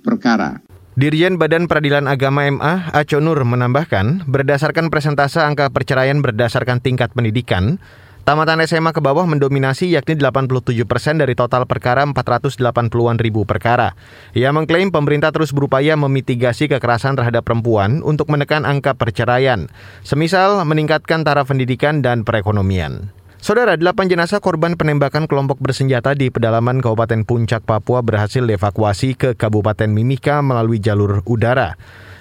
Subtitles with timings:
[0.01, 0.61] perkara.
[0.91, 7.79] Dirjen Badan Peradilan Agama MA Aco Nur menambahkan, berdasarkan presentase angka perceraian berdasarkan tingkat pendidikan,
[8.21, 13.97] Tamatan SMA ke bawah mendominasi yakni 87 persen dari total perkara 480-an ribu perkara.
[14.37, 19.65] Ia mengklaim pemerintah terus berupaya memitigasi kekerasan terhadap perempuan untuk menekan angka perceraian,
[20.05, 23.09] semisal meningkatkan taraf pendidikan dan perekonomian.
[23.41, 29.33] Saudara, delapan jenazah korban penembakan kelompok bersenjata di pedalaman Kabupaten Puncak, Papua berhasil dievakuasi ke
[29.33, 31.73] Kabupaten Mimika melalui jalur udara.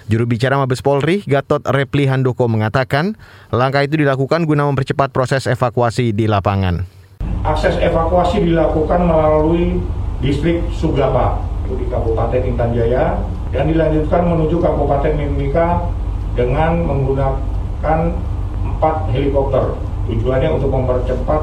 [0.09, 3.19] Juru bicara Mabes Polri, Gatot Repli Handoko mengatakan,
[3.53, 6.87] langkah itu dilakukan guna mempercepat proses evakuasi di lapangan.
[7.45, 9.81] Akses evakuasi dilakukan melalui
[10.21, 13.17] distrik Sugapa di Kabupaten Intan Jaya
[13.53, 15.85] dan dilanjutkan menuju Kabupaten Mimika
[16.33, 17.99] dengan menggunakan
[18.61, 19.77] empat helikopter.
[20.09, 21.41] Tujuannya untuk mempercepat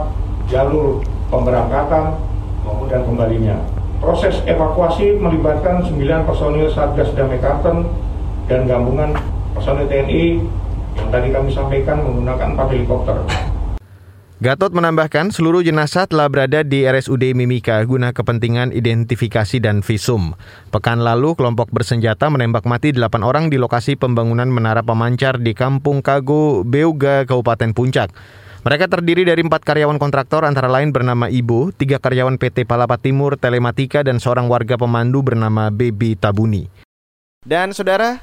[0.51, 2.19] jalur pemberangkatan
[2.67, 3.57] maupun dan kembalinya.
[3.99, 7.87] Proses evakuasi melibatkan 9 personil Satgas Damai Karten
[8.49, 9.13] dan gabungan
[9.53, 10.41] personil TNI
[10.99, 13.17] yang tadi kami sampaikan menggunakan empat helikopter.
[14.39, 20.39] Gatot menambahkan seluruh jenazah telah berada di RSUD Mimika guna kepentingan identifikasi dan visum.
[20.71, 26.07] Pekan lalu, kelompok bersenjata menembak mati 8 orang di lokasi pembangunan menara pemancar di Kampung
[26.07, 28.15] Kago, Beuga, Kabupaten Puncak.
[28.63, 33.35] Mereka terdiri dari empat karyawan kontraktor antara lain bernama Ibu, tiga karyawan PT Palapa Timur
[33.35, 36.71] Telematika, dan seorang warga pemandu bernama Baby Tabuni.
[37.43, 38.23] Dan saudara,